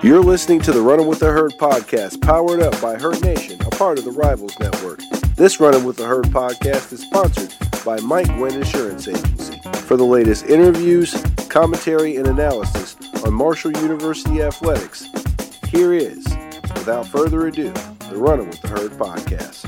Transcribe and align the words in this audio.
You're 0.00 0.22
listening 0.22 0.60
to 0.60 0.70
the 0.70 0.80
Running 0.80 1.08
with 1.08 1.18
the 1.18 1.32
Herd 1.32 1.54
podcast, 1.58 2.22
powered 2.22 2.60
up 2.60 2.80
by 2.80 2.94
Herd 2.94 3.20
Nation, 3.20 3.60
a 3.62 3.70
part 3.70 3.98
of 3.98 4.04
the 4.04 4.12
Rivals 4.12 4.56
Network. 4.60 5.00
This 5.34 5.58
Running 5.58 5.82
with 5.82 5.96
the 5.96 6.06
Herd 6.06 6.26
podcast 6.26 6.92
is 6.92 7.00
sponsored 7.00 7.52
by 7.84 7.98
Mike 7.98 8.28
Gwynn 8.36 8.54
Insurance 8.54 9.08
Agency. 9.08 9.58
For 9.86 9.96
the 9.96 10.04
latest 10.04 10.46
interviews, 10.46 11.20
commentary, 11.48 12.14
and 12.14 12.28
analysis 12.28 12.94
on 13.24 13.34
Marshall 13.34 13.72
University 13.72 14.40
athletics, 14.40 15.04
here 15.66 15.92
is, 15.92 16.24
without 16.74 17.08
further 17.08 17.48
ado, 17.48 17.72
the 18.08 18.16
Running 18.16 18.46
with 18.46 18.62
the 18.62 18.68
Herd 18.68 18.92
podcast. 18.92 19.64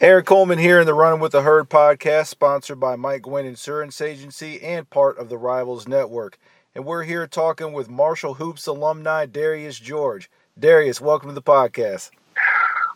Eric 0.00 0.26
Coleman 0.26 0.58
here 0.58 0.80
in 0.80 0.86
the 0.86 0.94
Running 0.94 1.20
with 1.20 1.30
the 1.30 1.42
Herd 1.42 1.70
podcast, 1.70 2.26
sponsored 2.26 2.80
by 2.80 2.96
Mike 2.96 3.22
Gwynn 3.22 3.46
Insurance 3.46 4.00
Agency 4.00 4.60
and 4.60 4.90
part 4.90 5.16
of 5.18 5.28
the 5.28 5.38
Rivals 5.38 5.86
Network 5.86 6.40
and 6.74 6.84
we're 6.84 7.02
here 7.02 7.26
talking 7.26 7.72
with 7.72 7.90
Marshall 7.90 8.34
Hoops 8.34 8.66
alumni 8.66 9.26
Darius 9.26 9.78
George. 9.78 10.30
Darius, 10.58 11.00
welcome 11.00 11.28
to 11.28 11.34
the 11.34 11.42
podcast. 11.42 12.10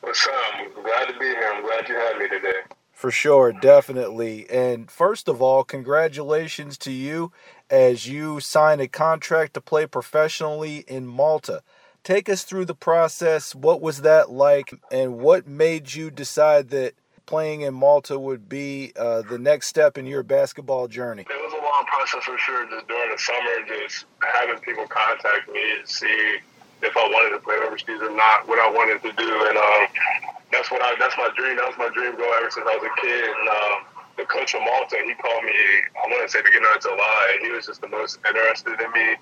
What's 0.00 0.26
up? 0.26 0.34
I'm 0.54 0.82
glad 0.82 1.08
to 1.08 1.18
be 1.18 1.26
here. 1.26 1.52
I'm 1.54 1.62
glad 1.62 1.88
you 1.88 1.94
had 1.94 2.18
me 2.18 2.28
today. 2.28 2.60
For 2.92 3.10
sure, 3.10 3.52
definitely. 3.52 4.48
And 4.48 4.90
first 4.90 5.28
of 5.28 5.42
all, 5.42 5.64
congratulations 5.64 6.78
to 6.78 6.90
you 6.90 7.32
as 7.68 8.08
you 8.08 8.40
sign 8.40 8.80
a 8.80 8.88
contract 8.88 9.54
to 9.54 9.60
play 9.60 9.86
professionally 9.86 10.84
in 10.88 11.06
Malta. 11.06 11.62
Take 12.02 12.28
us 12.28 12.44
through 12.44 12.64
the 12.64 12.74
process. 12.74 13.54
What 13.54 13.82
was 13.82 14.02
that 14.02 14.30
like, 14.30 14.72
and 14.90 15.18
what 15.18 15.46
made 15.46 15.94
you 15.94 16.10
decide 16.10 16.70
that 16.70 16.94
playing 17.26 17.62
in 17.62 17.74
Malta 17.74 18.18
would 18.18 18.48
be 18.48 18.92
uh, 18.96 19.22
the 19.22 19.38
next 19.38 19.66
step 19.66 19.98
in 19.98 20.06
your 20.06 20.22
basketball 20.22 20.86
journey? 20.88 21.22
It 21.22 21.28
was 21.28 21.55
long 21.76 21.84
process 21.84 22.24
for 22.24 22.38
sure. 22.38 22.64
Just 22.72 22.88
during 22.88 23.12
the 23.12 23.20
summer, 23.20 23.54
just 23.68 24.06
having 24.32 24.58
people 24.64 24.86
contact 24.88 25.48
me 25.52 25.60
and 25.76 25.88
see 25.88 26.40
if 26.80 26.96
I 26.96 27.04
wanted 27.08 27.36
to 27.36 27.40
play 27.44 27.56
overseas 27.60 28.00
or 28.00 28.14
not, 28.16 28.48
what 28.48 28.60
I 28.60 28.68
wanted 28.68 29.00
to 29.04 29.12
do, 29.12 29.30
and 29.48 29.56
um, 29.56 29.84
that's 30.52 30.70
what 30.70 30.80
I 30.80 30.96
that's 30.98 31.16
my 31.16 31.28
dream. 31.36 31.56
That 31.56 31.68
was 31.68 31.76
my 31.76 31.92
dream 31.92 32.16
goal 32.16 32.32
ever 32.40 32.50
since 32.50 32.64
I 32.64 32.76
was 32.76 32.84
a 32.84 32.94
kid. 33.00 33.24
And 33.28 33.48
um, 33.48 33.76
the 34.16 34.24
coach 34.24 34.56
of 34.56 34.60
Malta, 34.64 34.96
he 35.04 35.12
called 35.20 35.44
me. 35.44 35.56
I 36.00 36.08
want 36.08 36.24
to 36.24 36.28
say 36.32 36.40
beginning 36.40 36.68
of 36.72 36.80
July. 36.80 37.24
He 37.44 37.52
was 37.52 37.68
just 37.68 37.80
the 37.80 37.88
most 37.88 38.20
interested 38.24 38.80
in 38.80 38.90
me, 38.92 39.16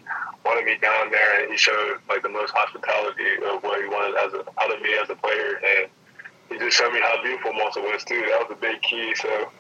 wanted 0.46 0.66
me 0.66 0.78
down 0.78 1.11
there, 1.11 1.42
and 1.42 1.50
he 1.50 1.58
showed 1.58 1.98
like 2.08 2.22
the 2.22 2.30
most 2.30 2.55
hospitality 2.55 3.42
of 3.50 3.62
what 3.62 3.83
he 3.83 3.86
wanted 3.91 4.14
as 4.18 4.34
a, 4.34 4.42
out 4.62 4.70
of 4.70 4.78
me 4.83 4.94
as 4.98 5.11
a 5.11 5.18
player. 5.18 5.58
And 5.62 5.91
he 6.50 6.58
just 6.58 6.77
showed 6.77 6.92
me 6.92 7.00
how 7.00 7.22
beautiful 7.22 7.55
Malta 7.55 7.80
was 7.83 8.02
too. 8.02 8.22
That 8.30 8.46
was 8.46 8.50
a 8.50 8.61
big 8.61 8.83
key. 8.83 9.14
So 9.14 9.50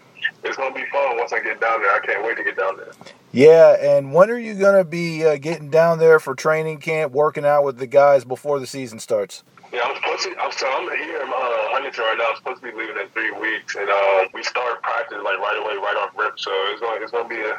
it's 0.44 0.56
gonna 0.56 0.74
be 0.74 0.84
fun 0.86 1.16
once 1.16 1.32
I 1.32 1.40
get 1.40 1.60
down 1.60 1.82
there. 1.82 1.92
I 1.92 2.00
can't 2.00 2.24
wait 2.24 2.36
to 2.36 2.44
get 2.44 2.56
down 2.56 2.76
there. 2.76 2.92
Yeah, 3.32 3.76
and 3.80 4.12
when 4.12 4.30
are 4.30 4.38
you 4.38 4.54
gonna 4.54 4.84
be 4.84 5.24
uh, 5.24 5.36
getting 5.36 5.70
down 5.70 5.98
there 5.98 6.20
for 6.20 6.34
training 6.34 6.78
camp, 6.78 7.12
working 7.12 7.44
out 7.44 7.64
with 7.64 7.78
the 7.78 7.86
guys 7.86 8.24
before 8.24 8.60
the 8.60 8.66
season 8.66 8.98
starts? 8.98 9.42
Yeah, 9.72 9.80
I'm 9.82 9.96
supposed 9.96 10.22
to. 10.22 10.36
I'm, 10.38 10.52
so 10.52 10.70
I'm 10.70 10.86
here 10.96 11.16
in 11.16 11.28
uh, 11.28 11.74
Huntington 11.74 12.04
right 12.04 12.16
now. 12.16 12.30
I'm 12.30 12.36
supposed 12.36 12.62
to 12.62 12.70
be 12.70 12.78
leaving 12.78 12.96
in 12.96 13.08
three 13.08 13.32
weeks, 13.32 13.74
and 13.74 13.90
uh, 13.90 14.28
we 14.32 14.44
start 14.44 14.80
practice 14.82 15.18
like 15.24 15.38
right 15.38 15.58
away, 15.58 15.74
right 15.82 15.96
off 15.98 16.16
rip. 16.16 16.38
So 16.38 16.50
it's 16.70 16.80
going. 16.80 17.02
It's 17.02 17.10
going 17.10 17.28
to 17.28 17.34
be 17.34 17.40
a. 17.40 17.58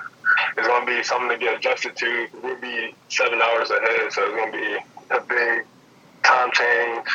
It's 0.55 0.65
going 0.65 0.85
to 0.85 0.95
be 0.95 1.03
something 1.03 1.27
to 1.27 1.37
get 1.37 1.57
adjusted 1.57 1.97
to. 1.97 2.27
We'll 2.41 2.61
be 2.61 2.95
seven 3.09 3.41
hours 3.41 3.69
ahead, 3.69 4.13
so 4.13 4.23
it's 4.23 4.35
going 4.35 4.51
to 4.53 4.57
be 4.57 4.77
a 5.11 5.19
big 5.27 5.65
time 6.25 6.49
change, 6.51 7.07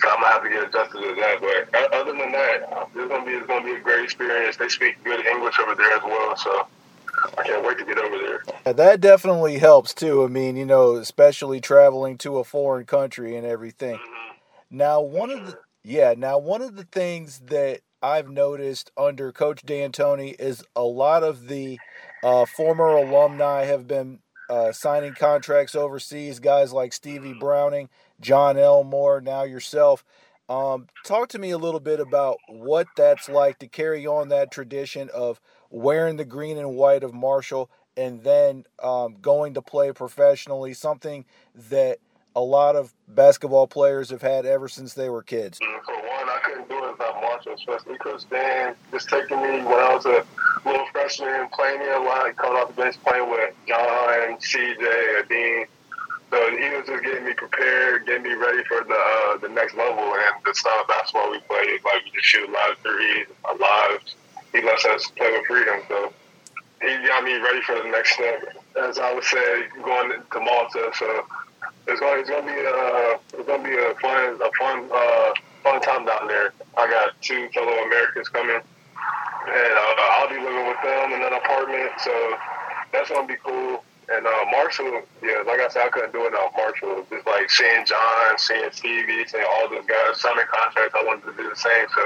so 0.00 0.08
I'm 0.08 0.20
gonna 0.20 0.26
have 0.32 0.42
to 0.44 0.48
get 0.48 0.68
adjusted 0.68 1.00
to 1.00 1.14
that. 1.16 1.40
But 1.40 1.92
other 1.92 2.12
than 2.12 2.30
that, 2.32 2.88
it's 2.94 3.08
gonna 3.08 3.26
be 3.26 3.32
it's 3.32 3.46
gonna 3.46 3.64
be 3.64 3.72
a 3.72 3.80
great 3.80 4.01
experience. 4.12 4.56
They 4.56 4.68
speak 4.68 5.02
good 5.04 5.24
English 5.24 5.58
over 5.58 5.74
there 5.74 5.92
as 5.92 6.02
well, 6.02 6.36
so 6.36 6.66
I 7.38 7.42
can't 7.42 7.64
wait 7.66 7.78
to 7.78 7.84
get 7.84 7.98
over 7.98 8.18
there. 8.18 8.42
Yeah, 8.66 8.72
that 8.72 9.00
definitely 9.00 9.58
helps 9.58 9.94
too. 9.94 10.24
I 10.24 10.28
mean, 10.28 10.56
you 10.56 10.66
know, 10.66 10.96
especially 10.96 11.60
traveling 11.60 12.18
to 12.18 12.38
a 12.38 12.44
foreign 12.44 12.86
country 12.86 13.36
and 13.36 13.46
everything. 13.46 13.96
Mm-hmm. 13.96 14.76
Now, 14.76 15.00
one 15.00 15.30
of 15.30 15.46
the 15.46 15.58
yeah, 15.84 16.14
now 16.16 16.38
one 16.38 16.62
of 16.62 16.76
the 16.76 16.84
things 16.84 17.40
that 17.46 17.80
I've 18.02 18.28
noticed 18.28 18.90
under 18.96 19.32
Coach 19.32 19.62
D'Antoni 19.62 20.34
is 20.38 20.64
a 20.76 20.82
lot 20.82 21.22
of 21.22 21.48
the 21.48 21.78
uh, 22.22 22.46
former 22.46 22.96
alumni 22.96 23.64
have 23.64 23.86
been 23.86 24.20
uh, 24.48 24.72
signing 24.72 25.14
contracts 25.14 25.74
overseas. 25.74 26.38
Guys 26.38 26.72
like 26.72 26.92
Stevie 26.92 27.34
Browning 27.34 27.88
Jon 28.20 28.56
Elmore, 28.58 29.20
now 29.20 29.42
yourself. 29.42 30.04
Um, 30.52 30.88
talk 31.02 31.30
to 31.30 31.38
me 31.38 31.50
a 31.50 31.56
little 31.56 31.80
bit 31.80 31.98
about 31.98 32.36
what 32.46 32.86
that's 32.94 33.26
like 33.26 33.58
to 33.60 33.66
carry 33.66 34.06
on 34.06 34.28
that 34.28 34.50
tradition 34.50 35.08
of 35.14 35.40
wearing 35.70 36.16
the 36.16 36.26
green 36.26 36.58
and 36.58 36.76
white 36.76 37.02
of 37.02 37.14
Marshall 37.14 37.70
and 37.96 38.22
then 38.22 38.64
um, 38.82 39.16
going 39.22 39.54
to 39.54 39.62
play 39.62 39.92
professionally, 39.92 40.74
something 40.74 41.24
that 41.70 42.00
a 42.36 42.40
lot 42.42 42.76
of 42.76 42.92
basketball 43.08 43.66
players 43.66 44.10
have 44.10 44.20
had 44.20 44.44
ever 44.44 44.68
since 44.68 44.92
they 44.92 45.08
were 45.08 45.22
kids. 45.22 45.58
Mm, 45.58 45.84
for 45.86 45.94
one, 45.94 46.28
I 46.28 46.38
couldn't 46.44 46.68
do 46.68 46.84
it 46.84 46.90
without 46.92 47.22
Marshall, 47.22 47.54
especially 47.54 47.96
Coach 47.96 48.28
Dan 48.28 48.74
just 48.90 49.08
taking 49.08 49.38
me 49.38 49.62
when 49.62 49.78
I 49.78 49.94
was 49.94 50.04
a 50.04 50.22
little 50.66 50.86
freshman, 50.92 51.48
playing 51.48 51.80
me 51.80 51.90
a 51.92 51.98
lot, 51.98 52.36
coming 52.36 52.60
off 52.60 52.68
the 52.68 52.82
bench, 52.82 52.96
playing 53.02 53.30
with 53.30 53.54
Jon, 53.66 54.36
CJ, 54.36 55.22
Ajdin 55.22 55.64
so 56.32 56.50
he 56.56 56.64
was 56.74 56.86
just 56.86 57.04
getting 57.04 57.26
me 57.26 57.34
prepared, 57.34 58.06
getting 58.06 58.22
me 58.22 58.32
ready 58.32 58.64
for 58.64 58.82
the 58.84 58.96
uh, 58.96 59.36
the 59.36 59.50
next 59.50 59.76
level 59.76 60.02
and 60.02 60.34
the 60.46 60.54
style 60.54 60.80
of 60.80 60.88
basketball 60.88 61.30
we 61.30 61.38
play. 61.40 61.78
Like 61.84 62.04
we 62.06 62.10
just 62.14 62.24
shoot 62.24 62.48
a 62.48 62.52
lot 62.52 62.72
of 62.72 62.78
threes, 62.78 63.26
a 63.44 63.54
lot. 63.54 63.94
Of, 63.94 64.00
he 64.50 64.62
lets 64.62 64.82
us 64.86 65.08
play 65.08 65.30
with 65.30 65.44
freedom. 65.46 65.80
So 65.88 66.10
he 66.80 66.88
got 67.06 67.22
me 67.24 67.36
ready 67.36 67.60
for 67.60 67.74
the 67.76 67.84
next 67.84 68.14
step. 68.14 68.56
As 68.80 68.98
I 68.98 69.12
would 69.12 69.24
say, 69.24 69.64
going 69.84 70.08
to 70.08 70.40
Malta. 70.40 70.90
So 70.96 71.26
it's 71.86 72.00
going 72.00 72.20
it's 72.20 72.30
going 72.30 72.46
to 72.46 72.52
be 72.52 72.60
a 72.64 73.20
it's 73.36 73.46
going 73.46 73.62
to 73.62 73.68
be 73.68 73.76
a 73.76 73.92
fun 74.00 74.40
a 74.40 74.50
fun 74.56 74.88
uh, 74.88 75.32
fun 75.62 75.82
time 75.82 76.06
down 76.06 76.28
there. 76.28 76.54
I 76.78 76.88
got 76.88 77.12
two 77.20 77.50
fellow 77.50 77.76
Americans 77.84 78.30
coming, 78.30 78.56
and 78.56 79.72
uh, 79.76 80.16
I'll 80.16 80.30
be 80.30 80.40
living 80.40 80.66
with 80.66 80.80
them 80.82 81.12
in 81.12 81.20
an 81.20 81.34
apartment. 81.34 81.92
So 82.00 82.36
that's 82.90 83.10
going 83.10 83.28
to 83.28 83.32
be 83.34 83.38
cool. 83.44 83.84
And 84.08 84.26
uh, 84.26 84.41
Marshall, 84.62 85.02
yeah, 85.22 85.42
like 85.44 85.58
I 85.58 85.68
said, 85.68 85.82
I 85.86 85.88
couldn't 85.88 86.12
do 86.12 86.22
it 86.22 86.30
without 86.30 86.52
Marshall. 86.56 87.04
Just 87.10 87.26
like 87.26 87.50
seeing 87.50 87.84
Jon, 87.84 88.38
seeing 88.38 88.70
Stevie, 88.70 89.24
seeing 89.26 89.44
all 89.44 89.68
those 89.68 89.84
guys 89.86 90.20
signing 90.20 90.44
contracts, 90.46 90.94
I 90.96 91.04
wanted 91.04 91.24
to 91.24 91.42
do 91.42 91.50
the 91.50 91.56
same. 91.56 91.86
So 91.92 92.02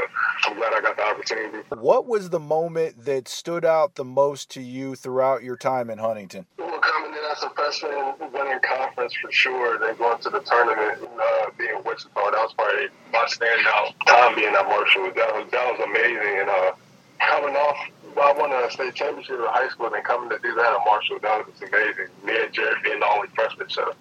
I'm 0.46 0.56
glad 0.56 0.72
I 0.72 0.80
got 0.80 0.96
the 0.96 1.04
opportunity. 1.04 1.58
What 1.68 2.06
was 2.06 2.30
the 2.30 2.40
moment 2.40 3.04
that 3.04 3.28
stood 3.28 3.66
out 3.66 3.96
the 3.96 4.04
most 4.04 4.50
to 4.52 4.62
you 4.62 4.94
throughout 4.94 5.42
your 5.42 5.56
time 5.56 5.90
in 5.90 5.98
Huntington? 5.98 6.46
Well, 6.58 6.80
coming 6.80 7.10
in 7.10 7.24
as 7.30 7.42
a 7.42 7.50
freshman, 7.50 8.14
winning 8.32 8.60
conference 8.62 9.12
for 9.20 9.30
sure, 9.30 9.78
then 9.78 9.94
going 9.96 10.18
to 10.22 10.30
the 10.30 10.40
tournament, 10.40 11.02
uh, 11.02 11.50
being 11.58 11.76
Wichita, 11.84 12.08
that 12.14 12.40
was 12.40 12.54
probably 12.54 12.88
my 13.12 13.26
standout 13.28 13.92
time 14.06 14.34
being 14.34 14.54
at 14.54 14.66
Marshall. 14.66 15.12
That 15.14 15.34
was 15.34 15.46
that 15.52 15.78
was 15.78 15.80
amazing, 15.84 16.40
and 16.40 16.48
uh, 16.48 16.72
coming 17.20 17.54
off 17.54 17.76
I 18.18 18.32
won 18.32 18.52
a 18.52 18.70
state 18.70 18.94
championship 18.94 19.38
in 19.38 19.46
high 19.46 19.68
school 19.68 19.92
and 19.92 20.04
coming 20.04 20.30
to 20.30 20.38
do 20.38 20.54
that 20.54 20.72
at 20.72 20.84
Marshall, 20.84 21.18
that 21.22 21.46
was 21.46 21.54
amazing. 21.60 22.08
Me 22.24 22.32
and 22.42 22.52
Jarrod 22.52 22.82
being 22.82 23.00
the 23.00 23.06
only 23.06 23.28
freshmen, 23.34 23.68
so 23.68 23.92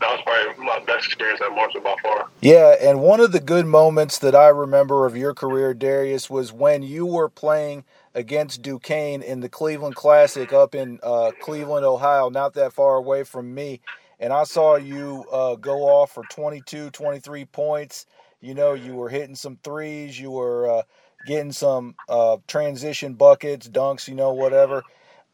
that 0.00 0.10
was 0.10 0.20
probably 0.24 0.64
my 0.64 0.78
best 0.80 1.06
experience 1.06 1.40
at 1.40 1.50
Marshall 1.50 1.80
by 1.80 1.96
far. 2.02 2.28
Yeah, 2.40 2.76
and 2.80 3.00
one 3.00 3.20
of 3.20 3.32
the 3.32 3.40
good 3.40 3.66
moments 3.66 4.18
that 4.20 4.34
I 4.34 4.48
remember 4.48 5.06
of 5.06 5.16
your 5.16 5.34
career, 5.34 5.74
Darius, 5.74 6.30
was 6.30 6.52
when 6.52 6.82
you 6.82 7.04
were 7.04 7.28
playing 7.28 7.84
against 8.14 8.62
Duquesne 8.62 9.22
in 9.22 9.40
the 9.40 9.48
Cleveland 9.48 9.96
Classic 9.96 10.52
up 10.52 10.74
in 10.74 11.00
uh, 11.02 11.32
Cleveland, 11.40 11.84
Ohio, 11.84 12.30
not 12.30 12.54
that 12.54 12.72
far 12.72 12.96
away 12.96 13.24
from 13.24 13.54
me. 13.54 13.80
And 14.20 14.32
I 14.32 14.44
saw 14.44 14.76
you 14.76 15.24
uh, 15.30 15.54
go 15.56 15.82
off 15.82 16.12
for 16.12 16.24
22, 16.30 16.90
23 16.90 17.44
points. 17.46 18.06
You 18.40 18.54
know, 18.54 18.74
you 18.74 18.94
were 18.94 19.08
hitting 19.08 19.36
some 19.36 19.58
threes. 19.62 20.18
You 20.18 20.32
were 20.32 20.68
uh, 20.70 20.82
getting 21.28 21.52
some 21.52 21.94
uh, 22.08 22.38
transition 22.48 23.12
buckets, 23.12 23.68
dunks, 23.68 24.08
you 24.08 24.14
know, 24.14 24.32
whatever. 24.32 24.82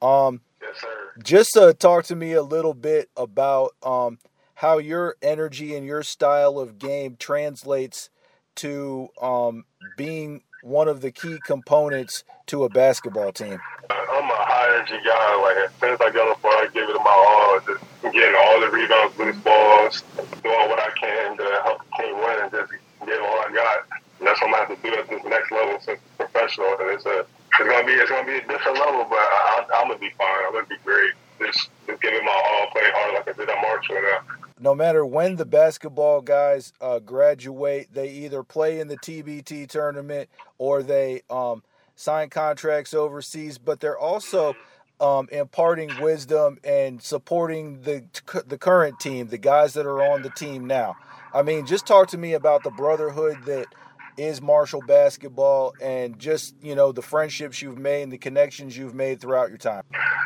Um, 0.02 0.40
yes, 0.60 0.80
sir. 0.80 0.88
Just 1.22 1.56
uh, 1.56 1.72
talk 1.72 2.04
to 2.06 2.16
me 2.16 2.32
a 2.32 2.42
little 2.42 2.74
bit 2.74 3.08
about 3.16 3.70
um, 3.84 4.18
how 4.56 4.78
your 4.78 5.14
energy 5.22 5.76
and 5.76 5.86
your 5.86 6.02
style 6.02 6.58
of 6.58 6.78
game 6.78 7.16
translates 7.16 8.10
to 8.56 9.08
um, 9.22 9.64
being 9.96 10.42
one 10.62 10.88
of 10.88 11.00
the 11.00 11.12
key 11.12 11.38
components 11.46 12.24
to 12.46 12.64
a 12.64 12.68
basketball 12.68 13.30
team. 13.30 13.60
I'm 13.88 14.24
a 14.24 14.42
high 14.42 14.74
energy 14.74 14.98
guy. 15.04 15.42
Like 15.42 15.56
as 15.64 15.70
soon 15.80 15.94
as 15.94 16.00
I 16.00 16.10
get 16.10 16.22
on 16.22 16.30
the 16.30 16.40
floor, 16.40 16.52
I 16.54 16.66
give 16.74 16.88
it 16.88 16.96
my 16.96 17.10
all. 17.10 17.60
Just 17.60 17.84
getting 18.12 18.34
all 18.34 18.60
the 18.60 18.70
rebounds, 18.70 19.16
loose 19.16 19.36
balls, 19.36 20.02
doing 20.42 20.68
what 20.68 20.80
I 20.80 20.90
can 20.98 21.36
to 21.36 21.60
help 21.62 21.78
the 21.78 22.02
team 22.02 22.16
win, 22.16 22.42
and 22.42 22.50
just 22.50 22.72
get 23.06 23.20
all 23.20 23.38
I 23.46 23.52
got. 23.54 24.03
And 24.24 24.30
that's 24.30 24.40
what 24.40 24.48
I'm 24.48 24.66
gonna 24.66 24.68
have 24.68 24.82
to 24.82 24.90
do 24.90 24.96
at 24.96 25.08
this 25.10 25.22
next 25.30 25.52
level 25.52 25.78
since 25.80 26.00
professional. 26.16 26.78
And 26.80 26.88
it's 26.92 27.04
a 27.04 27.26
it's 27.60 27.68
gonna 27.68 27.86
be 27.86 27.92
it's 27.92 28.10
gonna 28.10 28.26
be 28.26 28.38
a 28.38 28.48
different 28.48 28.78
level, 28.78 29.04
but 29.04 29.18
I, 29.18 29.66
am 29.74 29.88
gonna 29.88 29.98
be 29.98 30.08
fine. 30.16 30.46
I'm 30.46 30.52
gonna 30.54 30.64
be 30.64 30.78
great. 30.82 31.12
Just 31.38 31.68
just 31.86 32.00
give 32.00 32.14
it 32.14 32.24
my 32.24 32.32
all, 32.32 32.70
play 32.72 32.84
hard 32.86 33.14
like 33.16 33.28
I 33.28 33.38
did 33.38 33.50
at 33.50 33.60
Marshall. 33.60 33.96
Now. 33.96 34.46
No 34.58 34.74
matter 34.74 35.04
when 35.04 35.36
the 35.36 35.44
basketball 35.44 36.22
guys 36.22 36.72
uh, 36.80 37.00
graduate, 37.00 37.88
they 37.92 38.08
either 38.08 38.42
play 38.42 38.80
in 38.80 38.88
the 38.88 38.96
TBT 38.96 39.68
tournament 39.68 40.30
or 40.56 40.82
they 40.82 41.20
um, 41.28 41.62
sign 41.94 42.30
contracts 42.30 42.94
overseas. 42.94 43.58
But 43.58 43.80
they're 43.80 43.98
also 43.98 44.56
um, 45.02 45.28
imparting 45.32 46.00
wisdom 46.00 46.60
and 46.64 47.02
supporting 47.02 47.82
the 47.82 48.04
the 48.46 48.56
current 48.56 48.98
team, 49.00 49.26
the 49.26 49.36
guys 49.36 49.74
that 49.74 49.84
are 49.84 50.00
on 50.00 50.22
the 50.22 50.30
team 50.30 50.66
now. 50.66 50.96
I 51.34 51.42
mean, 51.42 51.66
just 51.66 51.84
talk 51.84 52.08
to 52.08 52.16
me 52.16 52.32
about 52.32 52.62
the 52.62 52.70
brotherhood 52.70 53.38
that 53.46 53.66
is 54.16 54.40
Marshall 54.40 54.82
basketball 54.86 55.74
and 55.82 56.18
just, 56.18 56.54
you 56.62 56.74
know, 56.74 56.92
the 56.92 57.02
friendships 57.02 57.60
you've 57.62 57.78
made 57.78 58.02
and 58.02 58.12
the 58.12 58.18
connections 58.18 58.76
you've 58.76 58.94
made 58.94 59.20
throughout 59.20 59.48
your 59.48 59.58
time? 59.58 59.82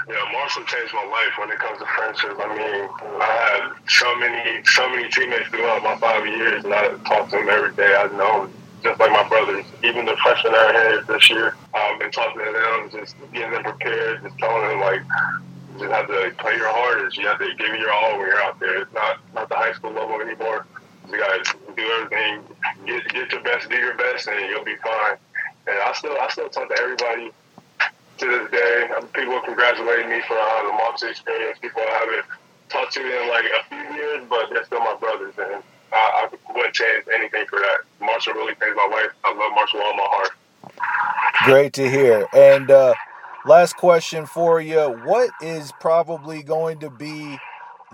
Yeah, 0.09 0.17
Marshall 0.33 0.65
changed 0.65 0.95
my 0.95 1.05
life 1.05 1.39
when 1.39 1.51
it 1.51 1.59
comes 1.59 1.79
to 1.79 1.87
friendships. 1.87 2.35
I 2.39 2.49
mean, 2.57 2.89
I 3.21 3.71
had 3.71 3.91
so 3.91 4.17
many, 4.17 4.63
so 4.65 4.89
many 4.89 5.09
teammates 5.09 5.49
throughout 5.49 5.83
my 5.83 5.97
five 5.97 6.27
years, 6.27 6.65
and 6.65 6.73
I 6.73 6.89
talk 7.05 7.31
to 7.31 7.37
them 7.37 7.49
every 7.51 7.75
day. 7.75 7.95
I 7.95 8.09
know 8.17 8.49
just 8.83 9.01
like 9.01 9.11
my 9.11 9.29
brothers. 9.29 9.65
Even 9.83 10.05
the 10.05 10.17
freshmen 10.23 10.55
are 10.55 10.73
here 10.73 11.03
this 11.03 11.29
year, 11.31 11.57
I've 11.75 11.99
been 11.99 12.11
talking 12.11 12.39
to 12.45 12.53
them, 12.53 13.01
just 13.01 13.17
getting 13.33 13.51
them 13.51 13.65
prepared, 13.65 14.23
just 14.23 14.39
telling 14.39 14.69
them 14.69 14.81
like, 14.81 15.03
you 15.73 15.81
just 15.81 15.93
have 15.93 16.07
to 16.09 16.33
play 16.39 16.57
your 16.57 16.69
hardest. 16.69 17.17
You 17.17 17.27
have 17.27 17.39
to 17.39 17.55
give 17.57 17.75
your 17.77 17.93
all 17.93 18.19
when 18.19 18.29
you're 18.29 18.43
out 18.43 18.59
there. 18.61 18.83
It's 18.83 18.93
not 18.93 19.19
not 19.35 19.49
the 19.49 19.57
high 19.57 19.73
school 19.73 19.93
level 19.93 20.21
anymore. 20.21 20.67
You 21.11 21.19
guys 21.19 21.55
do 21.77 21.83
everything, 21.83 22.43
get 22.87 23.09
get 23.09 23.33
your 23.33 23.43
best, 23.43 23.69
do 23.69 23.77
your 23.77 23.97
best, 23.97 24.29
and 24.29 24.51
you'll 24.51 24.65
be 24.65 24.77
fine. 24.77 25.17
And 25.67 25.79
I 25.79 25.93
still 25.95 26.17
I 26.21 26.29
still 26.31 26.49
talk 26.49 26.69
to 26.69 26.79
everybody 26.81 27.31
to 28.19 28.27
this 28.27 28.51
day. 28.51 28.91
People 29.15 29.41
congratulating 29.41 30.09
me 30.11 30.21
for 30.27 30.37
uh, 30.39 30.63
the 30.67 30.73
Marshall 30.73 31.09
experience. 31.11 31.59
People 31.61 31.83
I 31.83 31.99
haven't 31.99 32.25
talked 32.69 32.93
to 32.95 33.01
in 33.01 33.29
like 33.29 33.45
a 33.45 33.65
few 33.69 33.97
years, 33.97 34.25
but 34.29 34.51
they're 34.51 34.65
still 34.65 34.81
my 34.81 34.97
brothers, 35.01 35.35
and 35.39 35.63
I, 35.93 36.29
I 36.29 36.53
wouldn't 36.55 36.75
change 36.75 37.05
anything 37.15 37.47
for 37.49 37.59
that. 37.59 37.79
Marshall 38.01 38.35
really 38.35 38.55
changed 38.55 38.77
my 38.77 38.89
life. 38.93 39.13
I 39.25 39.35
love 39.35 39.53
Marshall 39.55 39.81
all 39.83 39.95
my 39.97 40.07
heart. 40.07 40.31
Great 41.45 41.73
to 41.75 41.89
hear. 41.89 42.27
And 42.35 42.71
uh, 42.71 42.95
last 43.47 43.77
question 43.77 44.27
for 44.27 44.61
you: 44.61 44.81
What 45.05 45.31
is 45.41 45.73
probably 45.81 46.43
going 46.43 46.81
to 46.81 46.91
be 46.91 47.39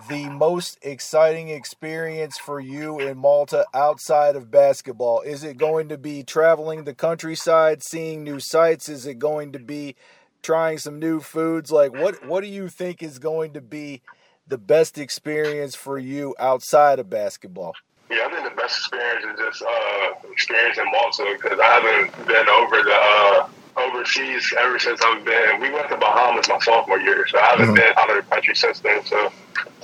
the 0.09 0.29
most 0.29 0.79
exciting 0.83 1.49
experience 1.49 2.39
for 2.39 2.61
you 2.61 2.99
in 2.99 3.17
Malta 3.19 3.65
outside 3.73 4.37
of 4.37 4.51
basketball? 4.51 5.21
Is 5.21 5.45
it 5.45 5.57
going 5.57 5.89
to 5.89 5.99
be 5.99 6.23
traveling 6.23 6.85
the 6.85 6.95
countryside, 6.95 7.83
seeing 7.83 8.25
new 8.25 8.41
sights? 8.41 8.89
Is 8.89 9.07
it 9.07 9.19
going 9.19 9.53
to 9.53 9.59
be 9.59 9.95
trying 10.43 10.79
some 10.79 10.99
new 10.99 11.21
foods? 11.21 11.71
Like 11.71 11.93
what 11.93 12.25
what 12.27 12.43
do 12.43 12.49
you 12.49 12.69
think 12.69 13.03
is 13.03 13.19
going 13.19 13.53
to 13.55 13.61
be 13.61 14.03
the 14.47 14.59
best 14.59 14.99
experience 14.99 15.75
for 15.75 15.99
you 15.99 16.35
outside 16.39 16.99
of 16.99 17.09
basketball? 17.09 17.75
Yeah, 18.11 18.27
I 18.27 18.31
think 18.31 18.49
the 18.49 18.61
best 18.61 18.79
experience 18.79 19.25
is 19.25 19.39
just 19.39 19.63
uh, 19.63 20.29
experience 20.31 20.79
in 20.79 20.85
Malta 20.85 21.37
because 21.41 21.59
I 21.59 21.65
haven't 21.65 22.27
been 22.27 22.49
over 22.49 22.83
the 22.83 23.01
uh, 23.01 23.49
overseas 23.77 24.53
ever 24.61 24.79
since 24.79 25.01
I've 25.03 25.25
been. 25.25 25.61
We 25.61 25.73
went 25.73 25.89
to 25.89 25.97
Bahamas 25.97 26.49
my 26.49 26.59
sophomore 26.59 27.01
year, 27.01 27.27
so 27.27 27.39
I 27.39 27.47
haven't 27.47 27.67
mm-hmm. 27.67 27.75
been 27.75 27.93
out 27.97 28.11
of 28.11 28.17
the 28.17 28.31
country 28.31 28.55
since 28.55 28.81
then. 28.81 29.05
So 29.05 29.33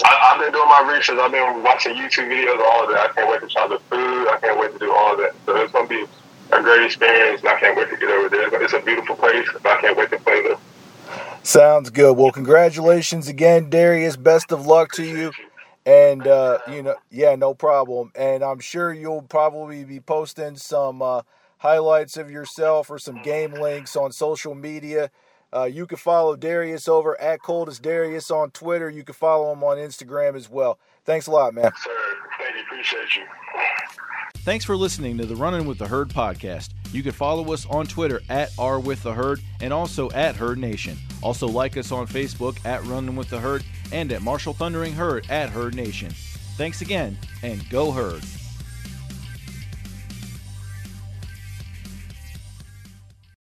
I, 0.05 0.15
have 0.33 0.41
been 0.41 0.53
doing 0.53 0.69
my 0.69 0.93
research. 0.93 1.19
I've 1.19 1.33
been 1.33 1.63
watching 1.63 1.95
YouTube 1.95 2.29
videos, 2.29 2.61
all 2.61 2.85
of 2.85 2.91
that. 2.91 3.11
I 3.11 3.13
can't 3.13 3.31
wait 3.31 3.41
to 3.41 3.49
try 3.49 3.67
the 3.67 3.79
food. 3.91 4.29
I 4.29 4.39
can't 4.41 4.59
wait 4.59 4.73
to 4.73 4.79
do 4.79 4.93
all 4.93 5.13
of 5.13 5.19
that. 5.19 5.35
So 5.47 5.57
it's 5.57 5.73
gonna 5.73 5.89
be 5.89 6.05
a 6.53 6.63
great 6.63 6.85
experience, 6.85 7.41
and 7.41 7.51
I 7.51 7.61
can't 7.61 7.77
wait 7.77 7.91
to 7.91 7.97
get 7.97 8.11
over 8.11 8.29
there. 8.29 8.51
But 8.51 8.63
It's 8.63 8.73
a 8.73 8.81
beautiful 8.81 9.17
place, 9.17 9.47
but 9.63 9.67
I 9.67 9.81
can't 9.81 9.97
wait 9.97 10.11
to 10.11 10.19
play 10.19 10.43
there. 10.43 10.57
Sounds 11.43 11.91
good. 11.91 12.17
Well, 12.17 12.31
congratulations 12.31 13.29
again, 13.29 13.71
Darius. 13.71 14.17
Best 14.17 14.53
of 14.53 14.67
luck 14.67 14.93
to 14.93 15.05
you. 15.05 15.33
And 15.87 16.27
uh, 16.27 16.59
you 16.71 16.83
know, 16.83 16.97
yeah, 17.11 17.35
no 17.37 17.55
problem. 17.55 18.13
And 18.15 18.43
I'm 18.45 18.61
sure 18.61 18.93
you'll 18.93 19.23
probably 19.23 19.85
be 19.85 20.01
posting 20.01 20.57
some 20.57 21.01
uh, 21.01 21.23
highlights 21.59 22.17
of 22.17 22.31
yourself 22.31 22.91
or 22.91 22.99
some 22.99 23.23
game 23.23 23.53
links 23.53 23.97
on 23.97 24.13
social 24.13 24.55
media. 24.55 25.11
Uh, 25.53 25.65
you 25.65 25.87
can 25.87 25.99
follow 25.99 26.37
Darius 26.37 26.89
over 26.89 27.21
at 27.21 27.43
Coldest 27.43 27.83
Darius 27.83 28.31
on 28.31 28.51
Twitter. 28.51 28.89
You 28.89 29.03
can 29.03 29.15
follow 29.15 29.53
him 29.53 29.65
on 29.65 29.79
Instagram 29.79 30.37
as 30.37 30.49
well. 30.49 30.79
Thanks 31.05 31.27
a 31.27 31.31
lot, 31.31 31.55
man. 31.55 31.65
Sir, 31.83 31.91
thank 32.39 32.55
you. 32.57 32.63
Appreciate 32.63 33.17
you. 33.17 33.25
Thanks 34.39 34.65
for 34.65 34.77
listening 34.77 35.19
to 35.19 35.27
the 35.27 35.37
Running 35.37 35.67
with 35.67 35.79
the 35.79 35.87
Herd 35.87 36.09
podcast. 36.09 36.71
You 36.93 37.03
can 37.03 37.13
follow 37.13 37.53
us 37.53 37.67
on 37.67 37.87
Twitter 37.87 38.21
at 38.29 38.51
R 38.59 38.81
with 38.81 39.03
the 39.03 39.13
Herd 39.13 39.41
and 39.61 39.73
also 39.73 40.11
at 40.13 40.35
Herd 40.35 40.59
Nation. 40.59 40.97
Also 41.23 41.47
like 41.47 41.77
us 41.77 41.93
on 41.93 42.07
Facebook 42.07 42.65
at 42.65 42.83
Running 42.85 43.17
with 43.17 43.29
the 43.29 43.39
Herd 43.39 43.65
and 43.93 44.11
at 44.13 44.23
Marshall 44.23 44.55
Thundering 44.55 44.93
Herd 44.93 45.29
at 45.31 45.51
Herd 45.51 45.75
Nation. 45.75 46.11
Thanks 46.57 46.81
again 46.81 47.19
and 47.43 47.69
go 47.71 47.93
Herd. 47.93 48.23